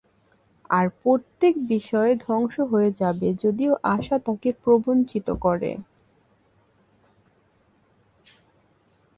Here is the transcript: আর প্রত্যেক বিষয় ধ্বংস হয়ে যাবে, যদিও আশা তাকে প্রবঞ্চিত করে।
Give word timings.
আর 0.69 0.85
প্রত্যেক 1.01 1.53
বিষয় 1.67 2.11
ধ্বংস 2.23 2.55
হয়ে 2.71 2.89
যাবে, 3.01 3.27
যদিও 3.43 3.73
আশা 3.95 4.17
তাকে 4.27 4.49
প্রবঞ্চিত 4.63 5.27
করে। 5.41 5.71